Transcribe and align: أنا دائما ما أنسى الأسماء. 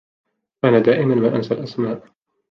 أنا 0.63 0.79
دائما 0.79 1.15
ما 1.15 1.35
أنسى 1.35 1.53
الأسماء. 1.53 2.07